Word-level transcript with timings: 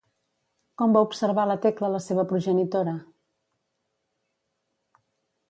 Com 0.81 0.95
va 0.95 1.03
observar 1.07 1.43
la 1.49 1.57
Tecla 1.65 1.89
la 1.97 1.99
seva 2.07 2.25
progenitora? 2.33 2.97